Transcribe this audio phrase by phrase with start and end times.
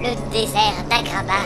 [0.00, 1.40] Le désert d'Agraba.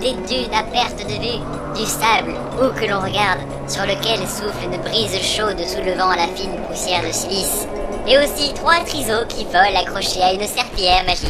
[0.00, 1.40] Des dunes à perte de vue.
[1.76, 6.56] Du sable, où que l'on regarde, sur lequel souffle une brise chaude soulevant la fine
[6.68, 7.66] poussière de silice.
[8.06, 11.28] Et aussi trois triseaux qui volent accrochés à une serpillière magique.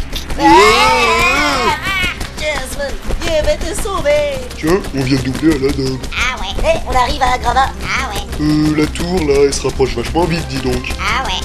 [2.38, 2.96] Jasmine,
[3.58, 5.98] te sauver Tiens, on vient de doubler Aladdin.
[6.14, 9.62] Ah ouais, Eh, on arrive à Agrava ah ouais, Euh, la tour là, elle se
[9.62, 10.95] rapproche vachement vite, dis donc.
[11.00, 11.40] ah ouais.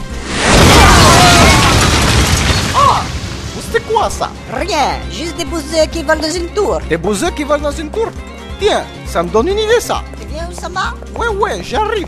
[3.76, 4.32] C'est quoi ça?
[4.54, 6.80] Rien, juste des bouseux qui volent dans une tour.
[6.88, 8.10] Des bouseux qui volent dans une tour?
[8.58, 10.02] Tiens, ça me donne une idée ça.
[10.22, 10.94] Tu viens où ça va?
[11.14, 12.08] Ouais, ouais, j'arrive.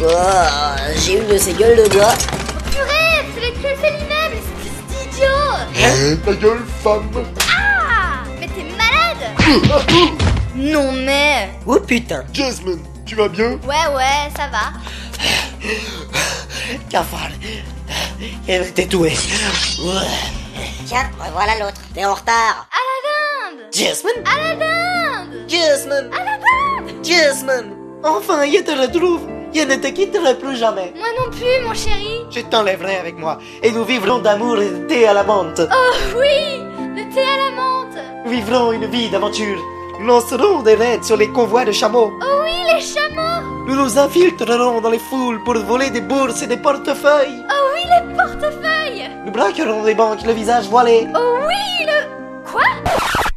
[0.00, 0.06] Oh,
[1.04, 2.14] j'ai une de ces gueules de bois.
[2.70, 4.38] Purée, c'est les c'est l'immeuble,
[4.88, 5.54] c'est idiot.
[5.82, 6.18] Hein?
[6.24, 7.10] Ta gueule, femme.
[7.50, 10.12] Ah Mais t'es malade.
[10.54, 11.50] Non mais...
[11.66, 12.22] Oh putain.
[12.32, 13.58] Jasmine, tu vas bien?
[13.66, 14.70] Ouais ouais, ça va.
[16.88, 17.30] Cafard
[18.48, 19.14] Elle était douée.
[20.86, 21.80] Tiens, revoilà l'autre.
[21.94, 22.66] T'es en retard.
[22.70, 28.70] À la dinde Jasmine À la dinde Jasmine À la dinde Jasmine Enfin, je te
[28.70, 29.26] retrouve.
[29.54, 30.92] Je ne te quitterai plus jamais.
[30.96, 32.20] Moi non plus, mon chéri.
[32.30, 35.60] Je t'enlèverai avec moi et nous vivrons d'amour et de thé à la menthe.
[35.72, 36.60] Oh oui
[36.96, 39.58] Le thé à la menthe Vivrons une vie d'aventure.
[40.00, 42.12] Nous lancerons des raids sur les convois de chameaux.
[42.20, 43.23] Oh oui, les chameaux
[43.66, 47.42] Nous nous infiltrerons dans les foules pour voler des bourses et des portefeuilles.
[47.48, 49.10] Oh oui, les portefeuilles.
[49.24, 51.08] Nous braquerons des banques le visage voilé.
[51.14, 52.50] Oh oui, le...
[52.50, 52.62] Quoi?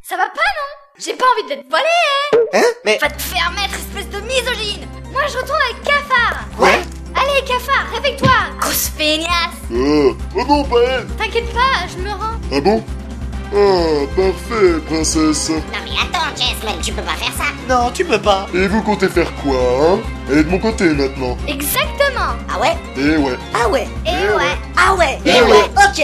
[0.02, 0.70] Ça va pas, non?
[1.00, 1.84] J'ai pas envie d'être volée,
[2.34, 2.38] hein?
[2.56, 2.72] Hein?
[2.84, 2.98] Mais...
[3.02, 4.86] Va te faire mettre, espèce de misogyne.
[5.14, 6.44] Moi, je retourne avec Cafard.
[6.60, 6.82] Ouais
[7.16, 8.30] Allez, Cafard, réveille-toi.
[8.60, 9.30] Grosse feignasse.
[9.72, 11.08] Ah, oh non, pas elle.
[11.18, 12.38] T'inquiète pas, je me rends.
[12.52, 12.84] Ah bon?
[13.54, 15.50] Ah, parfait, princesse.
[15.50, 18.46] Non mais attends, Jasmine, tu peux pas faire ça Non, tu peux pas.
[18.54, 20.00] Et vous comptez faire quoi, hein?
[20.30, 21.38] Elle est de mon côté maintenant.
[21.48, 22.76] Exactement Ah ouais?
[22.98, 23.38] Eh ouais.
[23.54, 25.64] Ah ouais Et ouais Ah ouais Eh ouais.
[25.76, 26.04] Ok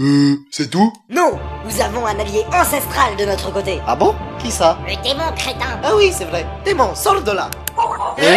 [0.00, 0.92] Euh, c'est tout?
[1.08, 3.80] Non Nous avons un allié ancestral de notre côté.
[3.86, 4.14] Ah bon?
[4.38, 4.78] Qui ça?
[4.86, 6.46] Le démon crétin Ah oui, c'est vrai.
[6.64, 7.48] Démon, sors de là.
[8.18, 8.36] Et?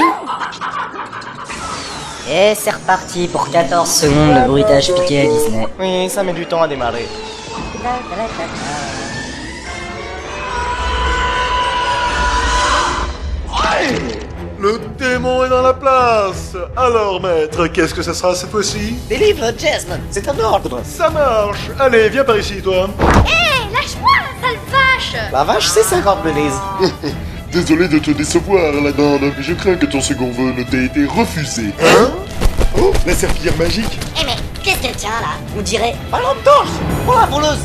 [2.56, 5.68] C'est reparti pour 14 secondes de bruitage piqué à Disney.
[5.80, 7.06] Oui, ça met du temps à démarrer.
[14.59, 16.56] Le démon est dans la place.
[16.78, 18.96] Alors, maître, qu'est-ce que ça sera cette fois-ci?
[19.09, 20.81] Délivre Jasmine, c'est un ordre.
[20.84, 21.72] Ça marche.
[21.80, 22.88] Allez, viens par ici, toi.
[23.25, 25.31] Hé, lâche-moi, sale vache.
[25.31, 26.53] La vache, c'est 50 mélise.
[27.52, 31.06] Désolé de te décevoir, Aladdin, mais je crains que ton second vœu ne t'ait été
[31.06, 31.74] refusé.
[31.81, 32.12] Hein?
[32.80, 34.00] Oh, la serpillière magique.
[34.22, 34.31] Eh mais,
[34.64, 35.34] qu'est-ce que tiens là?
[35.58, 36.70] On dirait un lampe torche
[37.08, 37.64] Oh la voleuse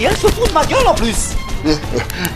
[0.00, 1.34] Et elle se fout de ma gueule en plus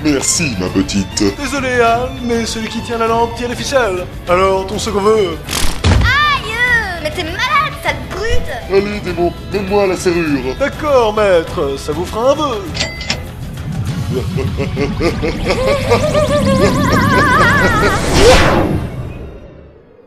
[0.05, 1.23] Merci, ma petite.
[1.39, 4.05] Désolé, Anne, mais celui qui tient la lampe tient les ficelles.
[4.29, 5.39] Alors, ton second vœu
[5.85, 6.53] Aïe
[7.03, 10.57] Mais t'es malade, sale brute Allez, démon, donne-moi la serrure.
[10.59, 12.65] D'accord, maître, ça vous fera un vœu.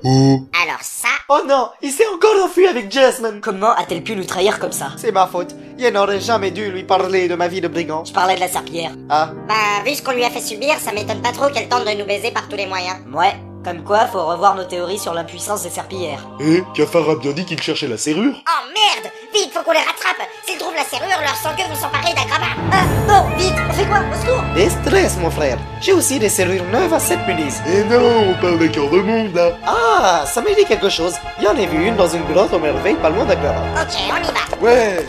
[0.04, 4.24] Oh, Alors ça, Oh non, il s'est encore enfui avec Jasmine Comment a-t-elle pu nous
[4.24, 4.90] trahir comme ça?
[4.98, 5.56] C'est ma faute.
[5.80, 8.06] Je n'aurais jamais dû lui parler de ma vie de brigand.
[8.06, 8.92] Je parlais de la serpillière.
[9.10, 11.86] Ah bah vu ce qu'on lui a fait subir, ça m'étonne pas trop qu'elle tente
[11.86, 12.98] de nous baiser par tous les moyens.
[13.12, 16.20] Ouais, comme quoi faut revoir nos théories sur l'impuissance des serpillères.
[16.40, 19.80] et Cafard a bien dit qu'il cherchait la serrure Oh merde Vite, faut qu'on les
[19.80, 23.86] rattrape S'ils trouvent la serrure, leurs sangueux vont s'emparer d'Agraba Ah Bon, vite, on fait
[23.86, 24.00] quoi?
[24.00, 25.58] Au secours Des stress, mon frère.
[25.82, 27.62] J'ai aussi des serrures neuves à 7 milices.
[27.68, 29.52] Eh non, on parle des cœurs de monde, là.
[29.66, 31.16] Ah, ça me dit quelque chose.
[31.42, 33.62] J'en ai vu une dans une grotte aux merveilles pas loin d'Agrava.
[33.82, 35.06] Ok, on y va Ouais.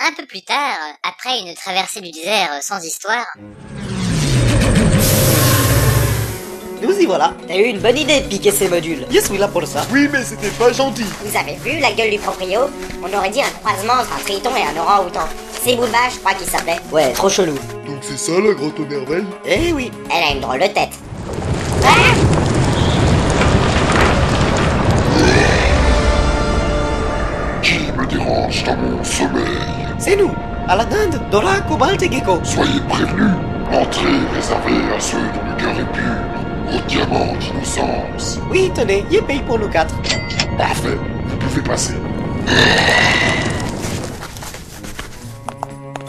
[0.00, 3.26] Un peu plus tard, après une traversée du désert sans histoire,
[6.84, 7.32] Nous y voilà.
[7.48, 9.06] T'as eu une bonne idée de piquer ces modules.
[9.10, 9.86] Je suis là pour ça.
[9.90, 11.04] Oui, mais c'était pas gentil.
[11.24, 12.60] vous avez vu la gueule du proprio?
[13.02, 15.26] On aurait dit un croisement entre un triton et un orang-outan.
[15.64, 16.78] C'est Booba, je crois qu'il s'appelait.
[16.92, 17.54] Ouais, trop chelou.
[17.86, 19.90] Donc c'est ça, la grotte aux merveilles Eh oui.
[20.10, 20.90] Elle a une drôle de tête.
[27.62, 29.42] Qui me dérange dans mon sommeil?
[29.98, 30.30] C'est nous.
[30.68, 32.40] À la dinde, Dora, Cobalt et Gecko.
[32.42, 33.32] Soyez prévenus.
[33.72, 36.43] Entrée réservée à ceux dont le cœur est pur.
[36.74, 38.38] Au diamant d'innocence.
[38.50, 39.94] Oui, tenez, y paye pour nous quatre.
[40.58, 40.98] Parfait.
[41.26, 41.94] Vous pouvez passer.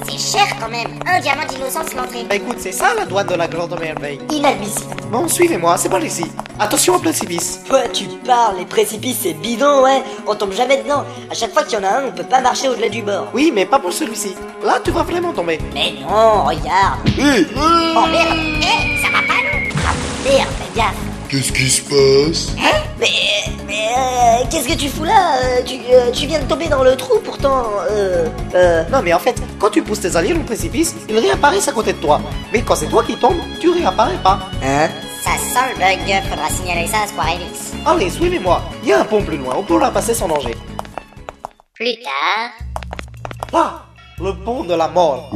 [0.07, 0.99] C'est cher quand même.
[1.07, 2.25] Un diamant d'innocence l'entrée.
[2.27, 4.19] Bah écoute, c'est ça la douane de la grande merveille.
[4.31, 4.95] Inadmissible.
[5.11, 6.25] Bon, suivez-moi, c'est par ici.
[6.59, 7.59] Attention au précipice.
[7.71, 10.01] Ouais, tu parles, les précipices c'est bidon, ouais.
[10.25, 11.03] On tombe jamais dedans.
[11.29, 13.27] À chaque fois qu'il y en a un, on peut pas marcher au-delà du bord.
[13.33, 14.35] Oui, mais pas pour celui-ci.
[14.63, 15.59] Là, tu vas vraiment tomber.
[15.73, 17.07] Mais non, regarde.
[17.19, 19.44] Hé Oh merde Eh, ça va pas
[20.25, 20.95] Merde, fais gaffe.
[21.29, 23.07] Qu'est-ce qui se passe Hein Mais,
[23.67, 26.83] mais euh, qu'est-ce que tu fous là Euh, tu, euh, tu viens de tomber dans
[26.83, 27.65] le trou pourtant.
[27.91, 31.17] Euh, euh, Non, mais en fait, quand tu pousses tes alliés dans le précipice, ils
[31.19, 32.21] réapparaissent à côté de toi.
[32.53, 34.39] Mais quand c'est toi qui tombes, tu réapparais pas.
[34.63, 34.87] hein
[35.23, 37.71] Ça sent le bug, faudra signaler ça à Square Enix.
[37.85, 38.61] Allez, suivez-moi.
[38.83, 40.55] Il y a un pont plus loin, on pourra passer sans danger.
[41.73, 42.51] Plus tard,
[43.53, 43.81] Là,
[44.23, 45.29] le pont de la mort.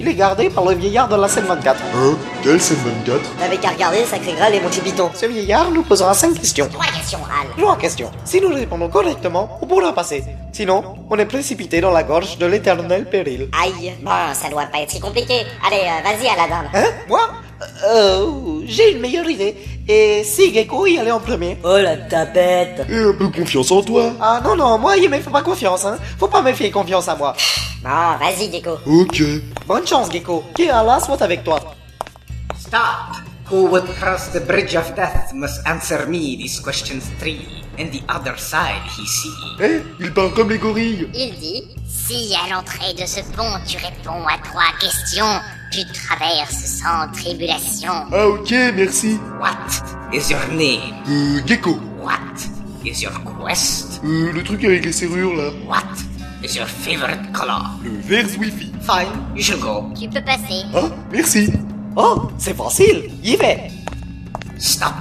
[0.00, 1.80] Il est gardé par le vieillard de la scène 24.
[1.94, 5.10] Hein Quelle scène 24 T'avais qu'à regarder Sacré Graal et Monty Python.
[5.14, 6.68] Ce vieillard nous posera 5 questions.
[6.72, 7.46] trois questions, Hal.
[7.56, 8.10] Trois questions.
[8.24, 10.24] Si nous répondons correctement, on pourra passer.
[10.52, 13.48] Sinon, on est précipité dans la gorge de l'éternel péril.
[13.62, 13.92] Aïe.
[14.02, 15.34] Bon, ça doit pas être si compliqué.
[15.64, 16.64] Allez, euh, vas-y, Aladdin.
[16.74, 16.84] Hein?
[17.08, 17.20] Moi?
[17.86, 18.26] Euh...
[18.66, 19.56] J'ai une meilleure idée.
[19.88, 21.58] Et si Gecko y allait en premier?
[21.62, 22.86] Oh la tapette.
[22.90, 24.12] Et un peu confiance en toi.
[24.20, 25.96] Ah non, non, moi, il me fait pas confiance, hein.
[26.18, 27.34] Faut pas me faire confiance à moi.
[27.84, 28.78] Bon, vas-y, Gecko.
[28.86, 29.22] Ok.
[29.66, 30.42] Bonne chance, Gecko.
[30.56, 31.60] Que Allah soit avec toi.
[32.72, 33.16] Stop!
[33.50, 37.46] Who would cross the bridge of death must answer me these questions three.
[37.78, 39.34] And the other side he see.
[39.60, 41.06] Eh, il parle comme les gorilles.
[41.12, 45.38] Il dit Si à l'entrée de ce pont tu réponds à trois questions,
[45.70, 47.92] tu traverses sans tribulation.
[48.10, 49.18] Ah ok, merci.
[49.38, 50.94] What is your name?
[51.10, 51.78] Euh, Gecko.
[52.00, 52.16] What
[52.86, 54.00] is your quest?
[54.02, 55.50] Euh, le truc avec les serrures là.
[55.68, 55.92] What
[56.42, 57.68] is your favorite color?
[57.84, 58.72] Le vers Wi-Fi.
[58.80, 59.92] Fine, you shall go.
[59.94, 60.64] Tu peux passer.
[60.74, 61.50] Ah, merci.
[61.96, 63.10] Oh, c'est facile.
[63.22, 63.70] Y vais.
[64.58, 64.94] Stop.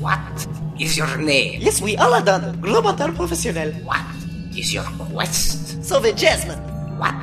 [0.00, 0.18] What
[0.78, 1.60] is your name?
[1.60, 2.52] Yes, oui, Aladdin,
[2.82, 3.72] batteur professionnel.
[3.84, 4.04] What
[4.54, 5.82] is your quest?
[5.82, 6.60] Sauver Jasmine.
[6.98, 7.14] What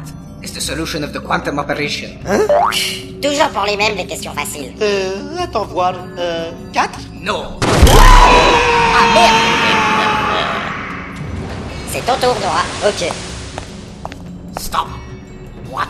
[0.41, 2.09] is the solution of the quantum operation?
[3.21, 4.73] Toujours pour les mêmes, les questions faciles.
[4.81, 5.93] Euh, attends voir.
[6.17, 7.59] Euh, 4 No.
[11.91, 12.63] C'est ton tour, Nora.
[12.87, 13.11] Ok.
[14.59, 14.87] Stop.
[15.69, 15.87] What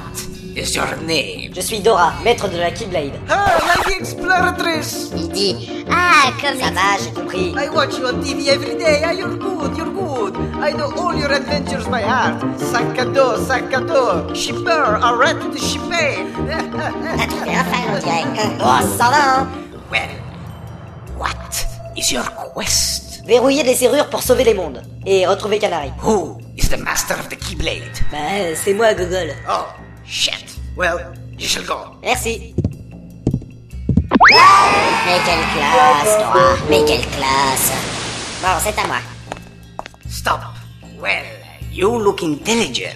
[0.57, 1.40] is your name?
[1.53, 3.19] Je suis Dora, maître de la Keyblade.
[3.29, 5.11] Ah, Lady Exploratrice!
[5.17, 6.75] Il dit Ah, comme Ça les...
[6.75, 7.53] va, j'ai compris.
[7.57, 9.01] I watch you on TV every day.
[9.03, 10.35] Ah, you're good, you're good.
[10.63, 12.41] I know all your adventures by heart.
[12.57, 14.33] Sac à dos, sac à dos.
[14.33, 16.25] Shipper, arrête de shipper.
[16.47, 18.57] T'as trouvé un fan, on dirait.
[18.63, 19.47] Oh, ça va, hein?
[19.91, 20.09] Well,
[21.17, 21.35] what
[21.97, 22.23] is your
[22.55, 23.23] quest?
[23.25, 24.81] Verrouiller des serrures pour sauver les mondes.
[25.05, 25.91] Et retrouver Canary.
[26.01, 27.81] Who is the master of the Keyblade?
[28.09, 28.17] Bah,
[28.55, 29.33] c'est moi, Gogol.
[29.49, 29.65] Oh,
[30.05, 30.45] shit.
[30.77, 30.97] Well,
[32.03, 32.53] Merci.
[35.05, 36.55] Mais quelle classe, Nora.
[36.69, 37.71] Mais quelle classe.
[38.41, 38.97] Bon, c'est à moi.
[40.07, 40.41] Stop.
[40.99, 41.25] Well,
[41.71, 42.95] you look intelligent.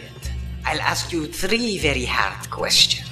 [0.68, 3.04] I'll ask you three very hard questions.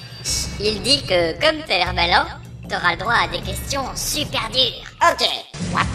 [0.59, 2.27] Il dit que, comme t'as l'air malin,
[2.69, 4.85] t'auras le droit à des questions super dures.
[5.01, 5.27] Ok.
[5.73, 5.87] What?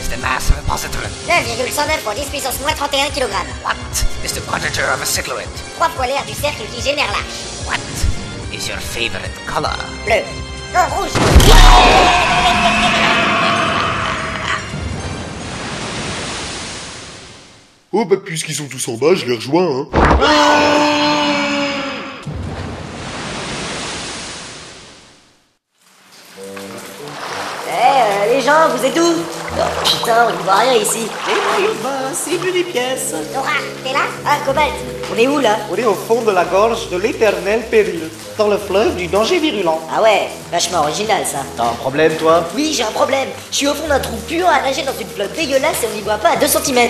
[0.00, 1.08] Is the mass of a positron?
[1.28, 3.30] 9,109 pour 10 puissance moins 31 kg.
[3.64, 3.76] What?
[4.24, 5.46] Is the quadrature of a cycloid?
[5.76, 7.68] 3 fois l'air du cercle qui génère l'arche.
[7.68, 7.78] What?
[8.60, 9.74] Is your favorite color?
[10.04, 10.22] Bleu.
[10.74, 11.10] Non, rouge.
[17.92, 19.88] Oh bah puisqu'ils sont tous en bas, je les rejoins, hein.
[19.94, 21.39] Eh,
[29.98, 31.06] putain, on ne voit rien ici.
[31.26, 33.12] Maillots de bain, c'est plus des pièces.
[33.34, 33.48] Nora,
[33.84, 34.00] t'es là?
[34.26, 34.72] Ah, Cobalt,
[35.12, 35.56] on est où là?
[35.70, 38.08] On est au fond de la gorge de l'éternel péril,
[38.38, 39.80] dans le fleuve du danger virulent.
[39.94, 41.38] Ah ouais, vachement original ça.
[41.56, 42.44] T'as un problème, toi?
[42.54, 43.28] Oui, j'ai un problème.
[43.50, 45.96] Je suis au fond d'un trou puant à nager dans une flotte dégueulasse et on
[45.96, 46.88] n'y voit pas à 2 cm.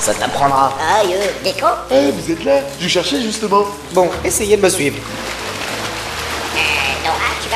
[0.00, 0.72] Ça t'apprendra.
[0.98, 1.44] Aïe, euh.
[1.44, 1.66] Gecko?
[1.90, 2.60] Eh, vous êtes là?
[2.80, 3.64] Je cherchais justement.
[3.92, 4.96] Bon, essayez de me suivre.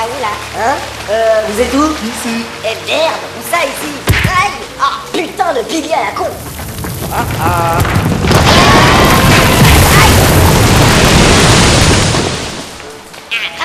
[0.04, 0.76] Tu vas où là Hein
[1.10, 2.44] Euh, vous êtes où Ici.
[2.64, 3.92] Eh merde, où ça ici
[4.24, 6.26] Aïe Ah, putain de pilier à la con
[7.12, 7.78] Ah,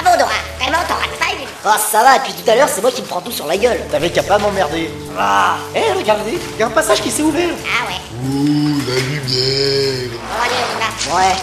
[0.02, 1.48] bravo Nora, vraiment t'en rates pas une.
[1.66, 3.58] Ah, ça va, depuis tout à l'heure, c'est moi qui me prends tout sur la
[3.58, 3.80] gueule.
[3.92, 4.90] T'avais qu'à pas m'emmerder.
[5.18, 7.50] Ah Eh, regardez, y a un passage qui s'est ouvert.
[7.66, 8.00] Ah ouais.
[8.24, 10.10] Oh, la lumière.
[10.12, 11.18] Bon allez, on y va.
[11.18, 11.36] Ouais.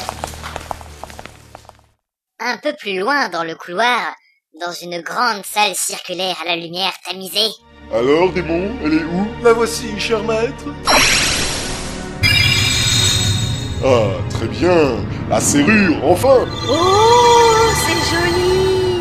[2.40, 4.14] Un peu plus loin dans le couloir,
[4.60, 7.50] dans une grande salle circulaire à la lumière tamisée,
[7.94, 9.26] Alors, démon, elle est où?
[9.44, 10.64] La voici, cher maître.
[13.84, 14.96] Ah, très bien.
[15.30, 19.00] La serrure, enfin Oh, c'est joli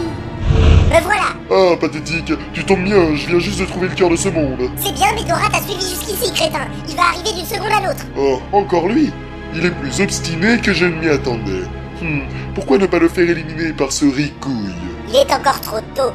[0.94, 2.34] Me voilà Ah, pathétique.
[2.54, 4.70] Tu tombes bien, je viens juste de trouver le cœur de ce monde.
[4.78, 8.06] C'est bien, mais Dora t'a suivi jusqu'ici, crétin Il va arriver d'une seconde à l'autre
[8.18, 9.12] Oh, encore lui?
[9.56, 11.64] Il est plus obstiné que je ne m'y attendais.
[12.02, 14.74] Hmm, pourquoi ne pas le faire éliminer par ce ricouille?
[15.16, 16.12] Il est encore trop tôt.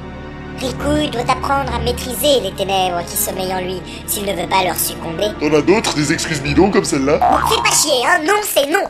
[0.59, 4.63] Ricouille doit apprendre à maîtriser les ténèbres qui sommeillent en lui s'il ne veut pas
[4.63, 5.29] leur succomber.
[5.41, 7.19] T'en as d'autres, des excuses bidons comme celle-là?
[7.49, 8.85] Fais pas chier, hein Non, c'est non.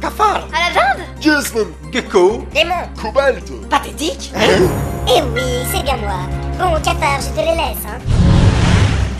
[0.00, 2.44] Cafard À la bande Jasmine Gecko.
[2.54, 2.74] Démon.
[3.02, 3.68] Cobalt.
[3.68, 4.32] Pathétique.
[5.08, 5.42] Eh oui,
[5.72, 6.20] c'est bien moi.
[6.56, 8.35] Bon, cafard, je te les laisse, hein.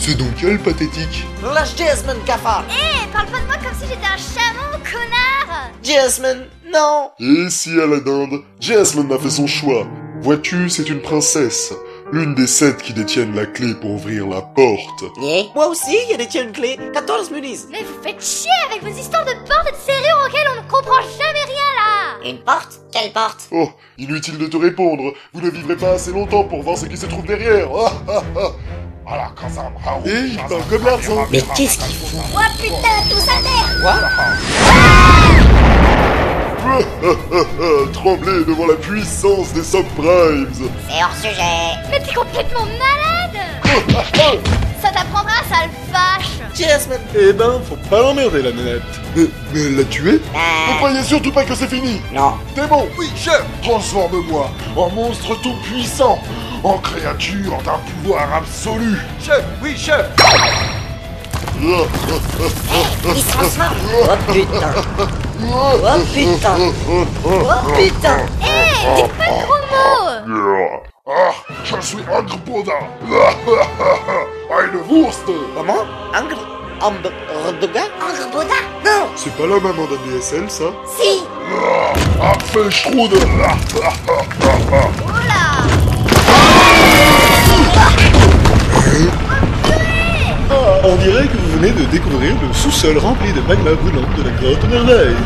[0.06, 4.06] C'est donc elle pathétique Lâche Jasmine, cafard Hé, parle pas de moi comme si j'étais
[4.06, 9.84] un chameau, connard Jasmine, non Et si à la dinde, Jasmine a fait son choix.
[10.20, 11.74] Vois-tu, c'est une princesse.
[12.12, 15.02] Une des sept qui détiennent la clé pour ouvrir la porte.
[15.20, 15.46] Yeah.
[15.56, 16.78] Moi aussi, il détient une clé.
[16.94, 17.66] 14 munises.
[17.72, 20.70] Mais vous faites chier avec vos histoires de portes et de serrures auxquelles on ne
[20.70, 22.80] comprend jamais rien, là Une porte?
[22.92, 23.48] Quelle porte?
[23.50, 25.14] Oh, inutile de te répondre.
[25.34, 27.68] Vous ne vivrez pas assez longtemps pour voir ce qui se trouve derrière.
[27.76, 28.52] Ah, ah, ah.
[31.30, 34.04] Mais qu'est-ce qu'il fout Oh putain, tout ça merde
[37.92, 40.48] Trembler devant la puissance des subprimes.
[40.88, 41.76] C'est hors sujet.
[41.90, 43.46] Mais t'es complètement malade
[44.82, 48.82] Ça t'apprendra, sale vache Jasmine Eh ben, faut pas l'emmerder, la nénette.
[49.14, 50.76] Mais, mais elle l'a tué Ne Bah...
[50.78, 52.00] croyez surtout pas que c'est fini.
[52.12, 52.32] Non.
[52.54, 56.18] Démon, oui, chef, transforme-moi en monstre tout puissant,
[56.66, 58.98] en créature d'un pouvoir absolu.
[59.20, 60.04] Chef, oui, chef.
[61.60, 61.86] Il
[63.16, 64.74] se transforme Oh putain.
[65.42, 65.76] Oh
[66.12, 66.56] putain.
[67.24, 68.18] Oh putain.
[68.42, 68.46] Hé,
[68.96, 69.62] dites pas de gros
[70.28, 70.82] mots.
[71.08, 72.72] Ah, je suis Angre Boda.
[74.50, 75.26] Eine Wurst.
[75.54, 75.84] Comment?
[76.12, 76.36] Angr...
[76.82, 77.12] Amber...
[77.44, 79.06] Rodega Angre Baudin Non.
[79.14, 80.64] C'est pas la maman d'ADSL, ça.
[80.98, 81.22] Si.
[82.20, 83.20] Apfelstrudel.
[87.76, 89.12] Oula
[90.84, 94.30] On dirait que vous venez de découvrir le sous-sol rempli de magma brûlant de la
[94.40, 95.16] grotte aux merveilles.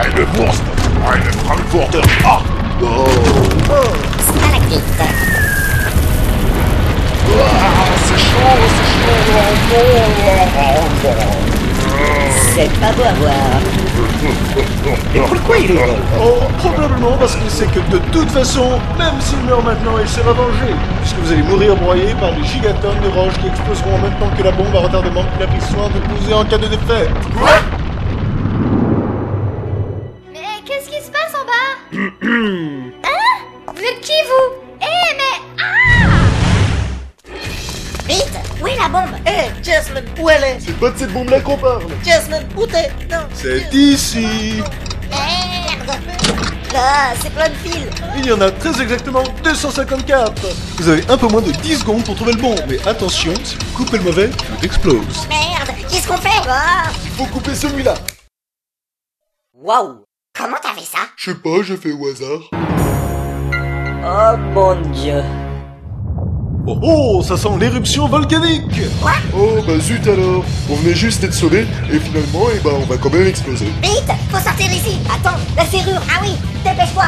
[0.00, 0.62] Eine Wurst.
[1.06, 2.02] Eine Frankfurter.
[2.24, 2.40] Ah.
[2.82, 3.04] Oh.
[4.20, 4.82] Stalactite
[7.36, 9.24] Ah, c'est chaud, c'est chaud.
[12.54, 13.60] C'est pas beau à voir
[15.12, 19.40] Mais pourquoi il rigole Oh, probablement parce qu'il sait que de toute façon, même s'il
[19.40, 20.72] meurt maintenant, il sera vengé.
[21.00, 24.30] Puisque vous allez mourir broyés par les gigatonnes de roches qui exploseront en même temps
[24.36, 27.10] que la bombe à retardement qu'il a pris soin de poser en cas de défaite.
[27.34, 27.83] Mais
[38.94, 40.58] bombe Hé, Jasmine, où elle est?
[40.60, 41.82] C'est pas de cette bombe-là qu'on parle.
[42.04, 42.90] Jasmine, où t'es?
[43.10, 43.26] Non.
[43.34, 44.62] C'est ici.
[45.10, 45.98] Merde
[46.72, 47.86] Là, c'est plein de fils
[48.16, 50.42] Il y en a très exactement 254
[50.78, 53.56] Vous avez un peu moins de 10 secondes pour trouver le bon, mais attention, si
[53.56, 55.28] vous coupez le mauvais, tout explose.
[55.28, 56.48] Merde Qu'est-ce qu'on fait?
[56.48, 57.94] Ah Faut couper celui-là.
[59.54, 60.04] Waouh.
[60.36, 60.98] Comment t'as fait ça?
[61.16, 62.50] Je sais pas, j'ai fait au hasard.
[64.06, 65.22] Oh mon dieu
[66.66, 68.80] Oh oh, ça sent l'éruption volcanique.
[69.36, 70.42] Oh bah zut alors.
[70.70, 73.66] On venait juste d'être sauvés et finalement, eh bah on va quand même exploser.
[73.82, 74.98] Vite Faut sortir d'ici.
[75.12, 76.00] Attends, la serrure.
[76.08, 76.30] Ah oui
[76.64, 77.04] Dépêche-toi.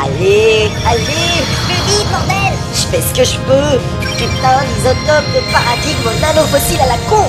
[0.00, 2.54] Allez Allez Plus vite, bordel.
[2.72, 3.78] Je fais ce que je peux.
[4.16, 7.26] Putain d'isotope de paradigme nanofossile à la con.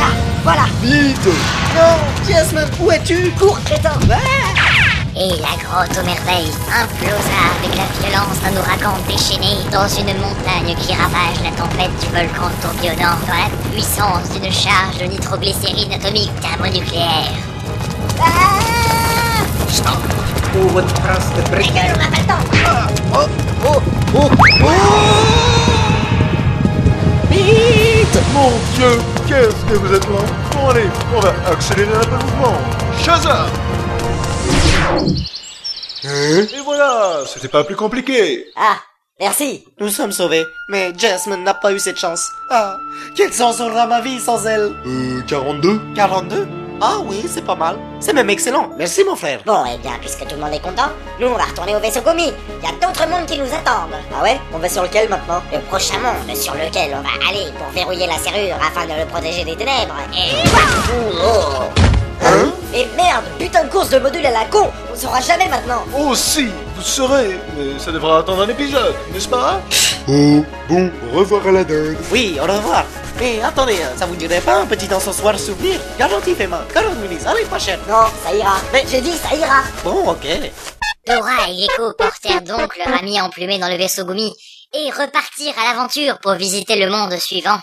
[0.00, 0.64] Ah, voilà.
[0.82, 1.28] Vite.
[1.76, 3.30] Non Jasmine, où es-tu?
[3.38, 3.92] Cours, crétin
[5.14, 10.74] Et la grotte aux merveilles implosa avec la violence d'un ouragan déchaîné dans une montagne
[10.80, 16.32] qui ravage la tempête du volcan tourbillonnant dans la puissance d'une charge de nitroglycérine atomique
[16.40, 17.28] thermonucléaire.
[18.20, 18.62] Ah
[20.54, 21.72] Who would cross the bridge?
[21.72, 22.44] Gueule, on n'a pas le temps
[23.14, 23.28] Oh,
[23.66, 23.80] oh,
[24.14, 24.30] oh
[27.30, 32.16] Vite Mon dieu, qu'est-ce que vous êtes lent Bon allez, on va accélérer un peu
[32.16, 32.58] le mouvement.
[33.02, 33.48] Shazam
[36.04, 38.76] Et voilà, c'était pas plus compliqué Ah,
[39.20, 42.28] merci Nous sommes sauvés, mais Jasmine n'a pas eu cette chance.
[42.50, 42.76] Ah,
[43.14, 46.48] quel sens aura ma vie sans elle Euh, 42 42
[46.80, 47.78] Ah oui, c'est pas mal.
[48.00, 48.70] C'est même excellent.
[48.76, 49.40] Merci mon frère.
[49.46, 52.00] Bon, eh bien, puisque tout le monde est content, nous on va retourner au vaisseau
[52.00, 52.32] Gomi.
[52.60, 53.94] Il y a d'autres mondes qui nous attendent.
[54.18, 54.40] Ah ouais?
[54.52, 55.40] On va sur lequel maintenant?
[55.52, 59.06] Le prochain monde sur lequel on va aller pour verrouiller la serrure afin de le
[59.06, 59.94] protéger des ténèbres.
[60.12, 60.42] Et...
[61.24, 61.62] Oh.
[63.82, 66.46] Hein de course de module à la con On saura jamais maintenant Oh si,
[66.76, 69.60] vous saurez, mais ça devra attendre un épisode, n'est-ce pas?
[70.08, 71.96] Oh, bon, au revoir à la dinde.
[72.10, 72.84] Oui, au revoir.
[73.18, 75.80] Mais attendez, ça vous dirait pas un petit encensoir souvenir?
[75.98, 77.78] Garantie fait main, 40 minutes, allez pas cher.
[77.88, 78.56] Non, ça ira.
[78.72, 80.26] Mais- J'ai dit ça ira Bon, ok.
[81.06, 84.32] Dora et Gecko portèrent donc leur ami emplumé dans le vaisseau Gumi
[84.74, 87.58] et repartirent à l'aventure pour visiter le monde suivant.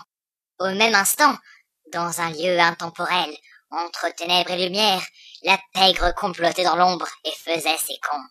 [0.60, 1.34] Au même instant,
[1.94, 3.30] dans un lieu intemporel,
[3.72, 5.02] entre ténèbres et lumière,
[5.43, 8.22] la pègre complotait dans l'ombre et faisait ses comptes.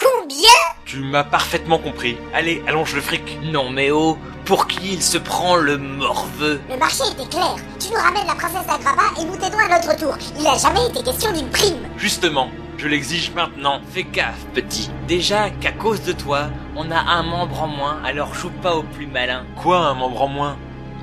[0.00, 0.36] Combien?
[0.84, 2.16] Tu m'as parfaitement compris.
[2.34, 3.38] Allez, allonge le fric.
[3.44, 6.60] Non mais oh, pour qui il se prend le morveux?
[6.68, 7.54] Le marché était clair.
[7.80, 10.16] Tu nous ramènes la princesse d'Agrava et nous t'aidons à notre tour.
[10.38, 11.88] Il a jamais été question d'une prime.
[11.96, 13.80] Justement, Je l'exige maintenant.
[13.92, 14.90] Fais gaffe, petit.
[15.06, 18.82] Déjà qu'à cause de toi, on a un membre en moins, alors joue pas au
[18.82, 19.46] plus malin.
[19.56, 20.58] Quoi, un membre en moins?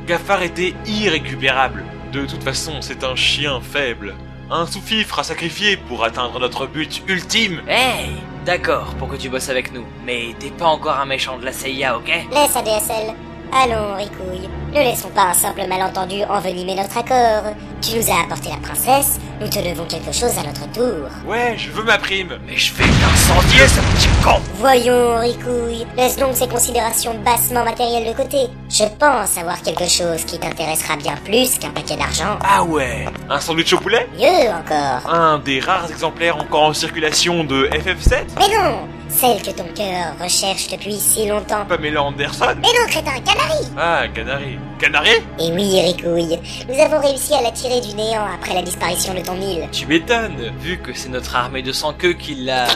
[0.06, 1.86] Gaffard était irrécupérable.
[2.12, 4.16] De toute façon, c'est un chien faible.
[4.54, 7.62] Un sous-fifre à sacrifier pour atteindre notre but ultime.
[7.70, 8.10] Hey
[8.46, 11.54] D'accord pour que tu bosses avec nous, mais t'es pas encore un méchant de la
[11.54, 12.10] CIA, ok?
[12.34, 13.16] Laisse ADSL.
[13.54, 17.54] Allons, Ricouille, ne laissons pas un simple malentendu envenimer notre accord.
[17.82, 21.08] Tu nous as apporté la princesse, nous te devons quelque chose à notre tour.
[21.26, 26.18] Ouais, je veux ma prime, mais je vais l'incendier, ce petit con Voyons, Ricouille, laisse
[26.18, 28.48] donc ces considérations bassement matérielles de côté.
[28.70, 32.38] Je pense avoir quelque chose qui t'intéressera bien plus qu'un paquet d'argent.
[32.44, 34.08] Ah ouais Un sandwich au poulet?
[34.16, 35.12] Mieux encore.
[35.12, 38.78] Un des rares exemplaires encore en circulation de FF7 Mais non
[39.10, 41.66] celle que ton cœur recherche depuis si longtemps.
[41.68, 42.56] Pamela Anderson?
[42.62, 44.60] Mais non, crétin, Canary Ah, Canary.
[44.80, 46.40] Canary Et oui, Ricouille,
[46.70, 49.68] nous avons réussi à la tirer du néant après la disparition de ton île.
[49.72, 52.68] Tu m'étonnes, vu que c'est notre armée de sang queue qui l'a...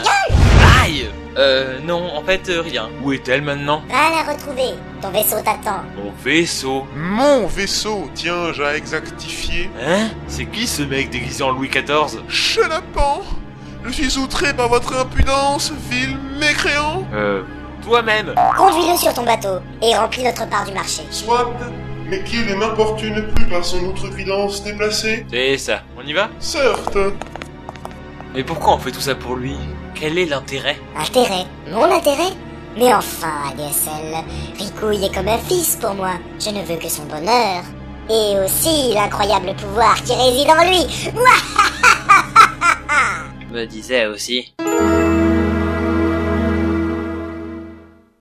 [0.84, 1.06] Aïe
[1.38, 2.90] Euh, non, en fait, euh, rien.
[3.04, 3.82] Où est-elle maintenant?
[3.90, 5.82] Va la retrouver, ton vaisseau t'attend.
[5.98, 6.88] Mon vaisseau?
[6.96, 9.70] Mon vaisseau Tiens, j'ai exactifié.
[9.86, 10.08] Hein?
[10.28, 13.22] C'est qui ce mec déguisé en Louis XIV Chenapan
[13.84, 17.06] Je suis outré par votre impudence, vil mécréant.
[17.14, 17.44] Euh...
[17.84, 18.34] Toi-même.
[18.58, 21.04] Conduis-le sur ton bateau et remplis notre part du marché.
[21.12, 21.52] Soit,
[22.10, 25.24] mais qu'il ne m'importune plus par son outrecuidance déplacée.
[25.32, 26.30] C'est ça, on y va?
[26.40, 26.98] Certes,
[28.34, 29.56] Mais pourquoi on fait tout ça pour lui?
[29.96, 30.78] Quel est l'intérêt?
[30.98, 32.34] Intérêt Mon intérêt
[32.78, 34.14] Mais enfin, ADSL,
[34.60, 36.16] Ricouille est comme un fils pour moi.
[36.38, 37.64] Je ne veux que son bonheur.
[38.10, 40.86] Et aussi l'incroyable pouvoir qui réside en lui.
[43.52, 44.54] Me disais aussi.